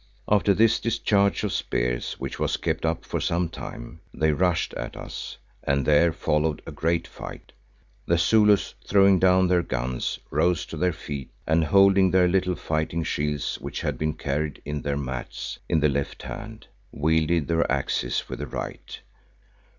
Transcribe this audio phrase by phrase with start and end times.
[0.27, 4.97] After this discharge of spears which was kept up for some time, they rushed at
[4.97, 7.51] us and there followed a great fight.
[8.07, 13.03] The Zulus, throwing down their guns, rose to their feet and holding their little fighting
[13.03, 18.27] shields which had been carried in their mats, in the left hand, wielded their axes
[18.27, 19.01] with the right.